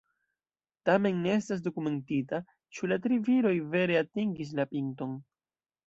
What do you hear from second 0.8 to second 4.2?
Tamen ne estas dokumentita, ĉu la tri viroj vere